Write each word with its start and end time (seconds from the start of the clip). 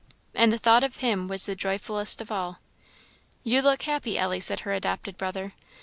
And 0.33 0.51
the 0.51 0.57
thought 0.57 0.83
of 0.83 0.95
Him 0.95 1.27
was 1.27 1.45
the 1.45 1.55
joyfullest 1.55 2.21
of 2.21 2.31
all. 2.31 2.57
"You 3.43 3.61
look 3.61 3.83
happy, 3.83 4.17
Ellie," 4.17 4.39
said 4.41 4.61
her 4.61 4.71
adopted 4.73 5.15
brother. 5.15 5.53